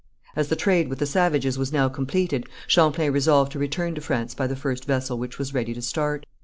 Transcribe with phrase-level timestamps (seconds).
[0.35, 4.33] As the trade with the savages was now completed, Champlain resolved to return to France
[4.33, 6.25] by the first vessel which was ready to start.